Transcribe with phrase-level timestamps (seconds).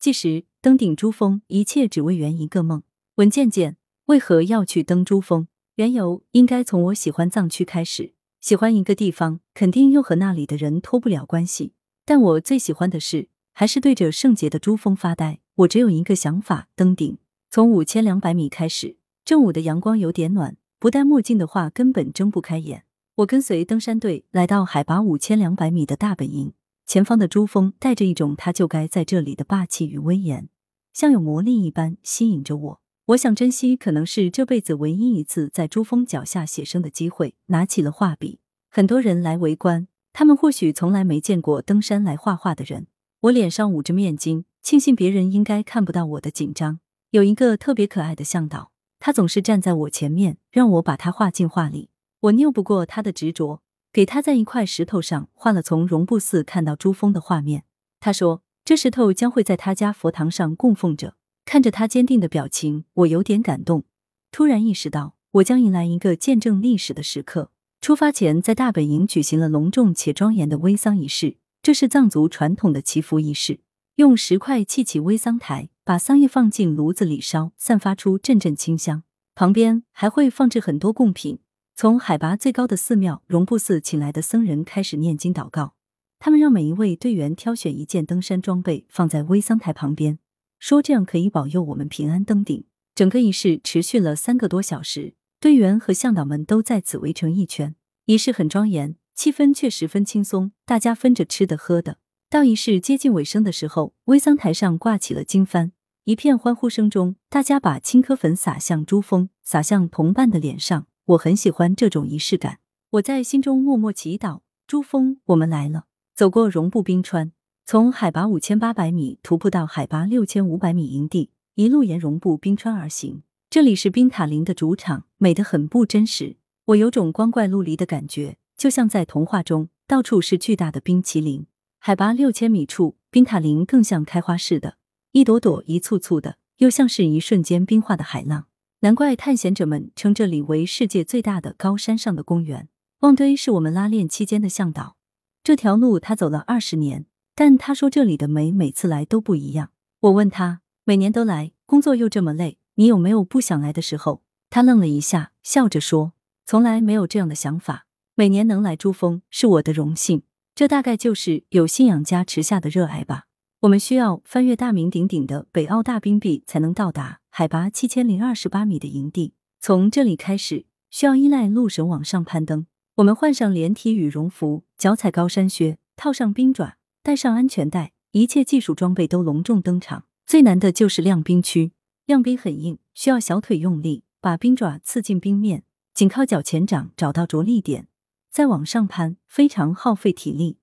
[0.00, 2.84] 届时登顶珠峰，一切只为圆一个梦。
[3.16, 5.48] 文件件，为何要去登珠峰？
[5.74, 8.14] 缘由应该从我喜欢藏区开始。
[8.40, 11.72] 喜欢一个地方，肯定又和那里的人脱不了关系。
[12.04, 15.40] 但我最喜欢的是，还是对着圣洁的珠峰发呆。
[15.56, 17.18] 我只有一个想法：登顶。
[17.50, 22.84] 从五千两百米开始，正午的阳光有点暖，不戴墨镜的话根本睁不开眼。
[23.16, 26.52] 我跟随登山队来到海拔五千两百米的大本营，
[26.88, 30.48] 前方的珠峰带着一种它就该在这里的霸气与威严，
[30.94, 32.80] 像有魔力一般吸引着我。
[33.08, 38.40] 我想珍惜可能是这辈子唯一一次在珠峰脚下写生的机会，拿起了画笔。
[38.70, 42.86] 很多人来围观，他们或许从来没见过登山来画画的人。
[43.20, 46.80] 我脸上捂着面巾，庆幸别人应该看不到我的紧张。
[47.10, 51.90] 有一个特别可爱的向导，他总是站在我前面，让我把他画进画里。
[52.20, 53.60] 我拗不过他的执着，
[53.98, 57.64] 给他在一块石头上画了从绒布寺看到珠峰的画面。
[57.98, 61.16] 他说，这石头将会在他家佛堂上供奉着。
[61.44, 63.82] 看着他坚定的表情，我有点感动。
[64.30, 67.50] 突然意识到，我将迎来一个见证历史的时刻。
[67.80, 73.58] 出发前，在大本营举行了隆重且庄严的煨桑仪式，这是藏族传统的祈福仪式。
[73.96, 79.02] 用石块砌起煨桑台，把桑叶放进炉子里烧，散发出阵阵清香。
[79.34, 81.40] 旁边还会放置很多贡品。
[81.80, 85.74] 从海拔最高的寺庙绒布寺请来的僧人开始念经祷告，
[86.18, 90.18] 他们让每一位队员挑选一件登山装备放在煨桑台旁边。
[90.58, 92.64] 说这样可以保佑我们平安登顶。
[92.96, 97.76] 整个仪式持续了三个多小时，队员和向导们都在此围成一圈。
[98.06, 101.98] 仪式很庄严，气氛却十分轻松，大家分着吃的喝的。
[102.28, 105.70] 到仪式接近尾声的时候，微桑台上挂起了经幡，
[106.02, 110.87] 一片欢呼声中，大家把青稞粉撒向珠峰，撒向同伴的脸上。
[111.08, 112.58] 我很喜欢这种仪式感，
[112.90, 115.84] 我在心中默默祈祷：珠峰，我们来了。
[116.14, 117.32] 走过绒布冰川。
[117.64, 123.22] 从海拔五千八百米徒步到海拔六千五百米营地，一路沿绒布冰川而行。
[123.48, 126.36] 这里是冰塔林的主场，美得很不真实。
[126.66, 131.46] 我有种光怪陆离的感觉，就像在童话中，到处是巨大的冰淇淋。
[131.78, 134.76] 海拔六千米处，冰塔林更像开花似的，
[135.12, 138.44] 一朵朵、一簇簇的，又像是一瞬间冰化的海浪。
[138.80, 142.68] 难怪探险者们称这里为世界最大的高山上的公园。
[143.00, 144.96] 旺堆是我们拉练期间的向导，
[145.42, 147.06] 这条路他走了二十年。
[147.34, 149.70] 但他说这里的美每次来都不一样。
[150.00, 154.22] 我问他，每年都来，工作又这么累，你有没有不想来的时候？
[154.48, 156.12] 他愣了一下，笑着说
[156.46, 157.86] ：“从来没有这样的想法。
[158.14, 160.22] 每年能来珠峰是我的荣幸。
[160.54, 163.24] 这大概就是有信仰加持下的热爱吧。
[163.62, 169.34] 我们需要翻越大名鼎鼎的北澳大冰壁，才能到达海拔七千零二十八米的营地。
[169.60, 172.66] 从这里开始，需要依赖路绳往上攀登。
[172.96, 180.04] 我们换上连体羽绒服，脚踩高山靴，套上冰爪。”带上安全带，一切技术装备都隆重登场。
[180.24, 181.72] 最难的就是亮冰区，
[182.06, 185.64] 亮冰很硬，需要小腿用力把冰爪刺进冰面，
[185.94, 187.88] 紧靠脚前掌找到着力点，
[188.30, 190.58] 再往上攀，非常耗费体力，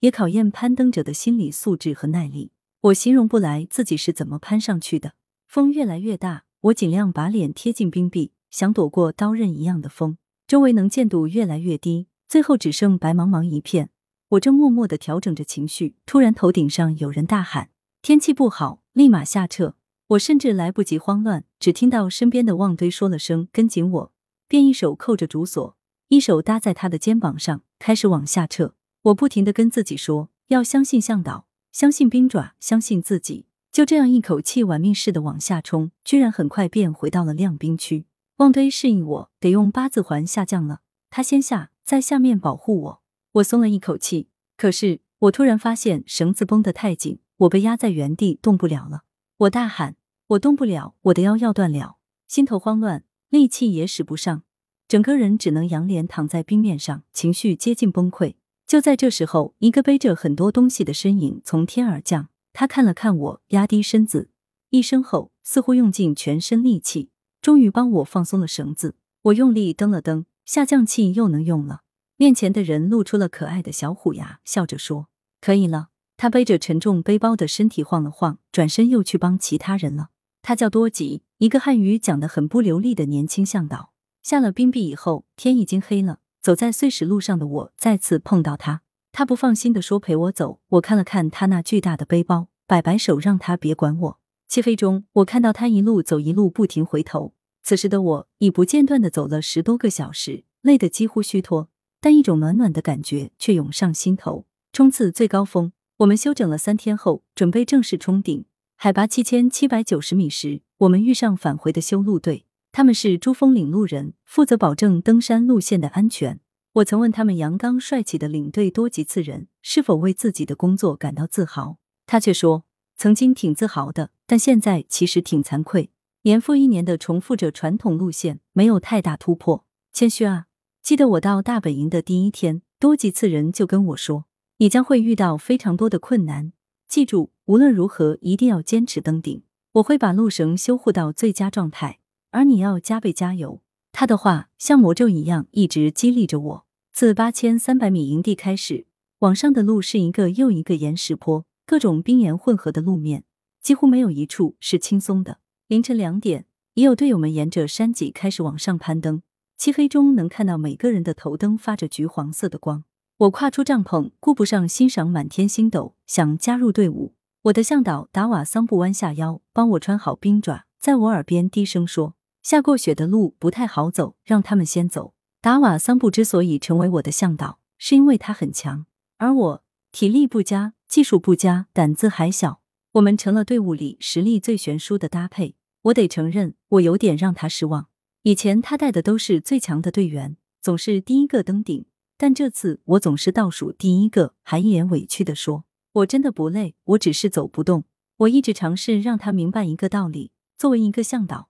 [0.00, 2.50] 也考验攀登者的心理素质和耐力。
[2.80, 5.12] 我形容不来自己是怎么攀上去的。
[5.46, 10.18] 风越来越大，我尽量把脸贴近冰壁，想躲过刀刃一样的风。
[10.46, 13.90] 周围能见度越来越低，最后只剩白茫茫一片。
[14.30, 19.74] 我正默默的调整着情绪，突然头顶上有人大喊：“天气不好，立马下撤！”
[20.10, 24.12] 我甚至来不及慌乱，只听到身边的旺堆说了声“跟紧我”，
[24.48, 25.76] 便一手扣着竹索，
[26.08, 28.74] 一手搭在他的肩膀上，开始往下撤。
[29.02, 38.04] 我不停的跟自己说：“要相信向导，相信冰爪，相信自己。”就这样一口气玩命似的往下冲，居然很快便回到了亮冰区。
[38.36, 43.02] 旺堆示意我得用八字环下降了，他先下，在下面保护我。
[43.32, 49.04] 我松了一口气，可是我突然发现绳子绷得太紧，我被压在原地动不了了。
[49.38, 49.96] 我大喊
[50.28, 51.96] ：“我动不了，我的腰要断了！”
[52.28, 54.42] 心头慌乱，力气也使不上，
[54.88, 58.34] 整个人只能仰脸躺在冰面上，情绪接近崩溃。
[58.70, 64.30] 就在这时候，一个背着很多东西的身影从天而降，他看了看我，压低身子，
[64.68, 67.10] 一声吼，似乎用尽全身力气，
[67.42, 68.94] 终于帮我放松了绳子。
[69.22, 71.80] 我用力蹬了蹬，下降器又能用了。
[72.16, 75.08] 面前的人露出了可爱的小虎牙，笑着说
[75.42, 80.10] ：“可以了。”他背着沉重背包的身体晃了晃，转身又去帮其他人了。
[80.42, 83.90] 他叫多吉，一个汉语讲得很不流利的年轻向导。
[84.22, 86.20] 下了冰壁以后，天已经黑了。
[86.42, 88.80] 走在碎石路上的我再次碰到他，
[89.12, 94.20] 他不放心的说：“陪我走。”我看了看他那巨大的背包，摆摆手让他别管我。
[94.48, 97.34] 漆黑中，我看到他一路走一路不停回头。
[97.62, 101.68] 此时的我已不间断的走了十多个小时，累得几乎虚脱。
[102.00, 104.46] 但一种暖暖的感觉却涌上心头。
[104.72, 108.46] 冲刺最高峰，我们休整了三天后，准备正式冲顶。
[108.76, 116.40] 海拔七千七百九十米时，我们遇上返回的修路队，他们是珠峰领路人，负责保证登山路线的安全。
[116.74, 121.78] 我曾问他们，阳刚帅气的领队多吉次人是否为自己的工作感到自豪？
[122.06, 122.64] 他却说，
[122.96, 125.90] 曾经挺自豪的，但现在其实挺惭愧，
[126.22, 129.64] 年复一年的重复着传统路线，没有太大突破。
[129.92, 130.46] 谦虚啊！
[130.80, 134.26] 记得我到大本营的第一天，多吉次人就跟我说
[134.58, 136.52] ：“你将会遇到非常多的困难。”
[136.86, 139.42] 记住，无论如何一定要坚持登顶。
[139.74, 141.99] 我会把路绳修护到最佳状态，
[142.30, 143.62] 而你要加倍加油。
[143.92, 146.66] 他的话像魔咒一样，一直激励着我。
[146.92, 148.86] 自八千三百米营地开始，
[149.20, 153.24] 往上的路是一个又一个岩石坡，各种冰岩混合的路面，
[153.62, 155.38] 几乎没有一处是轻松的。
[155.68, 159.22] 凌晨两点，已有队友们沿着山脊开始往上攀登，
[159.56, 162.84] 漆黑中能看到每个人的头灯发着橘黄色的光。
[163.18, 167.14] 我跨出帐篷，顾不上欣赏满天星斗，想加入队伍。
[167.42, 182.60] 我的向导达瓦桑布弯下腰，帮我穿好冰爪，在我耳边低声说：“下过雪的路不太好走，让他们先走。”达瓦桑布之所以成为我的向导，是因为他很强，而我体力不佳，技术不佳，胆子还小。
[182.92, 185.56] 我们成了队伍里实力最悬殊的搭配。
[185.82, 187.88] 我得承认，我有点让他失望。
[188.22, 191.86] 以前他带的都是最强的队员，总是第一个登顶。
[192.18, 197.84] 但这次我总是倒数第一个，还一脸委屈的说：“我真的不累，我只是走不动。”
[198.18, 201.48] 我一直尝试让他明白一个道理：作为一个向导，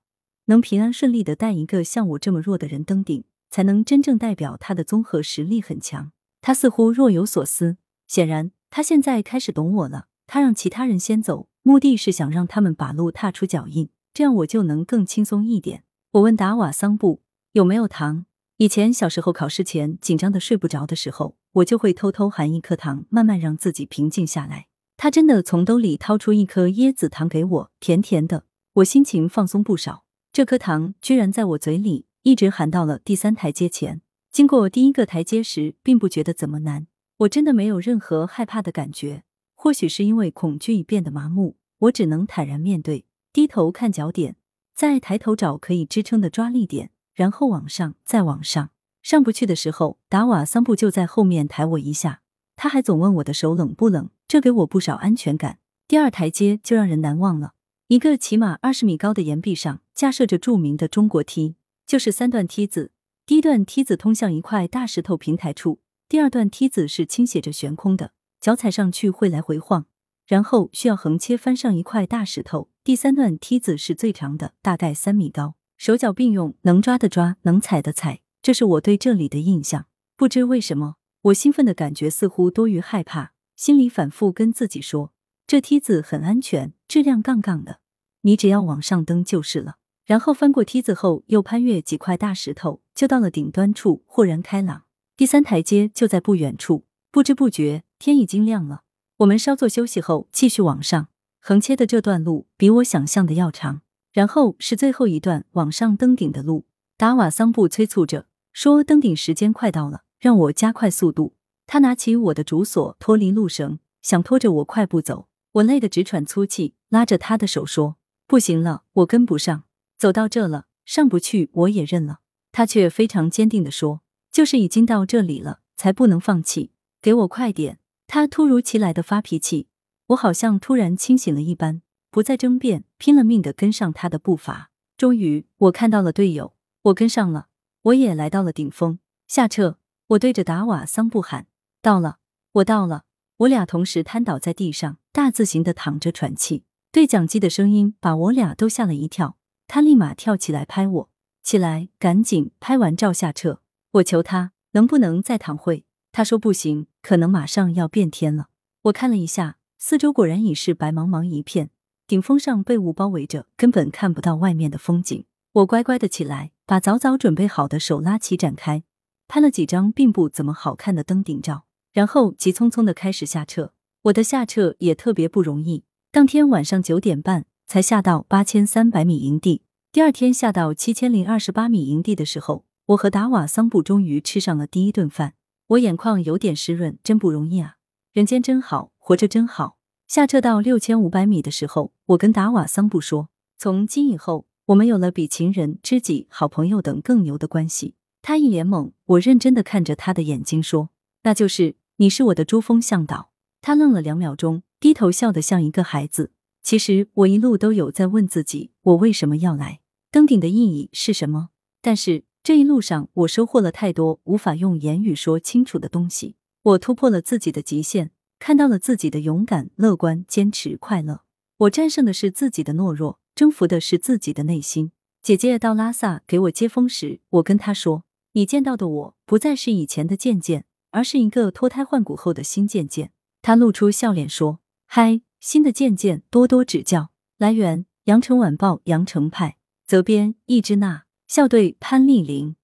[0.51, 6.11] 能平安顺利的带一个像我这么弱的人登顶，才能真正代表他的综合实力很强。
[6.43, 7.77] 他似乎若有所思，
[8.09, 10.07] 显然他现在开始懂我了。
[10.27, 15.85] 他让其他人先走，目的是想让他们把路踏出脚印，这样我就能更轻松一点。
[16.13, 17.23] 我问达瓦桑布
[17.53, 18.27] 有没有糖。
[18.57, 24.67] 以前小时候考试前紧张的睡不着的时候，我就会偷偷含一颗糖，慢慢让自己平静下来。
[24.97, 30.03] 他真的从兜里掏出一颗椰子糖给我，甜甜的，我心情放松不少。
[30.33, 34.01] 这颗糖居然在我嘴里一直含到了第三台阶前。
[34.31, 36.87] 经过第一个台阶时，并不觉得怎么难，
[37.19, 39.25] 我真的没有任何害怕的感觉。
[39.57, 44.37] 或许是因为恐惧已变得麻木，我只能坦然面对，低头看脚点，
[44.73, 46.91] 再抬头找可以支撑的抓力点。
[47.13, 48.71] 然后往上，再往上，
[49.03, 52.23] 上不去的时候，达瓦桑布就在后面抬我一下。
[52.55, 55.59] 他还总问我的手冷不冷，这给我不少安全感。
[55.89, 57.55] 第二台阶就让人难忘了，
[57.91, 62.93] 一个起码二十米高的岩壁上架设着著名的中国梯，就是三段梯子。
[63.27, 69.87] 第一段梯子通向一块大石头平台处，第二段梯子是倾斜着悬空的，脚踩上去会来回晃，
[70.25, 72.71] 然后需要横切翻上一块大石头。
[72.85, 75.57] 第三段梯子是最长的，大概三米高。
[75.77, 79.87] 手脚并用，能抓的抓，能踩的踩，这是我对这里的印象。
[80.17, 85.13] 不知为什么，我兴奋的感觉似乎多于害怕，心里反复跟自己说：
[85.49, 87.80] 这梯子很安全，质量杠杠的，
[88.23, 89.77] 你只要往上登就是了。
[90.05, 94.85] 然后翻过梯子后，又攀越几块大石头，就到了顶端处，豁然开朗。
[95.17, 96.85] 第三台阶就在不远处。
[97.11, 98.83] 不知不觉，天已经亮了。
[99.19, 101.09] 我们稍作休息后，继续往上。
[101.41, 103.83] 横切的这段路比我想象的要长。
[104.13, 111.35] 然后是最后一段往上登顶的路，达瓦桑布催促着说：“登顶时间快到了，让我加快速度。”
[111.69, 115.29] 他拿起我的竹索，脱离路绳，想拖着我快步走。
[115.53, 117.99] 我累得直喘粗气，拉着他的手说
[118.31, 119.65] ：“不行了，我跟不上。
[119.99, 122.21] 走到这了，上不去我也认了。”
[122.53, 126.71] 他却非常坚定地说：“就是已经到这里了，才不能放弃。
[127.03, 129.67] 给我快点！”他突如其来的发脾气，
[130.07, 131.83] 我好像突然清醒了一般。
[132.13, 134.71] 不再争辩，拼了命的跟上他的步伐。
[134.97, 137.49] 终于，我看到了队友，我跟上了，
[137.83, 139.01] 我也来到了顶峰。
[139.27, 139.79] 下撤！
[140.07, 141.49] 我对着达瓦桑布喊
[141.83, 142.19] ：“到了，
[142.53, 143.03] 我到了！”
[143.39, 146.63] 我俩同时瘫倒在地上，大字形的躺着喘气。
[146.93, 149.37] 对讲机的声音把我俩都吓了一跳。
[149.69, 151.11] 他立马跳起来拍我
[151.45, 153.61] ：“起来，赶紧拍完照下撤。”
[153.95, 158.49] 我求他能不能再躺会，他说不行，可能马上要变天了。
[158.83, 161.71] 我看了一下四周，果然已是白茫茫一片。
[162.09, 165.25] 顶峰上被雾包围着，根本看不到外面的风景。
[165.53, 168.83] 我乖乖的起来，把早早准备好的手拉起展开，
[169.29, 173.73] 拍了几张并不怎么好看的登顶照，然后急匆匆的开始下撤。
[174.03, 179.63] 我的下撤也特别不容易，当天晚上九点半才下到八千三百米营地。
[179.93, 185.35] 第二天下到七千零二十八米营地的时候，我和达瓦桑布终于吃上了第一顿饭。
[185.69, 187.77] 我眼眶有点湿润，真不容易啊！
[188.13, 189.77] 人间真好，活着真好。
[190.09, 200.91] 下撤到六千五百米的时候，我跟达瓦桑布说：“从今以后，我们有了比情人、知己、好朋友等更牛的关系。”他一脸懵，我认真的看着他的眼睛说
[201.23, 203.31] ：“那就是你是我的珠峰向导。”
[203.63, 206.33] 他愣了两秒钟，低头笑得像一个孩子。
[206.63, 209.81] 其实我一路都有在问自己，我为什么要来？
[210.11, 211.51] 登顶的意义是什么？
[211.83, 216.37] 但是这一路上，我收获了太多无法用言语说清楚的东西。
[216.63, 221.23] 我突破了自己的极限，看到了自己的勇敢、乐观、坚持、快乐。
[221.59, 224.93] 我战胜的是自己的懦弱，征服的是自己的内心。
[225.23, 234.61] 姐姐到拉萨给我接风时，我跟她说：“你见到的我不再是以前的健健，而是一个脱胎换骨后的新健健。”她露出笑脸说
[234.93, 239.57] ：“嗨，新的见见，多多指教。”来源：羊城晚报羊城派，
[239.87, 242.57] 责编：易之娜，校对：潘丽玲。